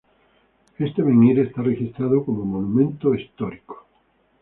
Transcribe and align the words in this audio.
Este 0.79 1.03
menhir 1.03 1.37
está 1.37 1.61
registrado 1.61 2.25
como 2.25 2.43
Monumento 2.43 3.13
Histórico. 3.13 3.85